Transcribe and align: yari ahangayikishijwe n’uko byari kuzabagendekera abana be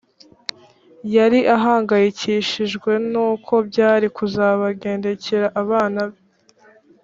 yari 1.15 1.39
ahangayikishijwe 1.55 2.91
n’uko 3.11 3.53
byari 3.69 4.05
kuzabagendekera 4.15 5.47
abana 5.61 6.01
be 6.09 6.19